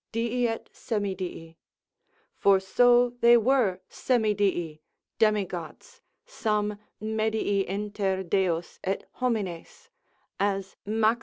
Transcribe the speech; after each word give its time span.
dii 0.13 0.47
et 0.47 0.67
Semi 0.73 1.13
dii. 1.13 1.57
For 2.35 2.59
so 2.59 3.11
they 3.19 3.37
were 3.37 3.81
Semi 3.87 4.33
dii, 4.33 4.81
demigods, 5.19 6.01
some 6.25 6.79
medii 6.99 7.63
inter 7.67 8.23
Deos 8.23 8.79
et 8.83 9.05
homines, 9.19 9.89
as 10.39 10.75
Max. 10.87 11.19